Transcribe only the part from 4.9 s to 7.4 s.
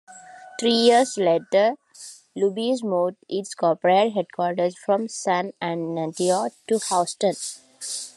San Antonio to Houston.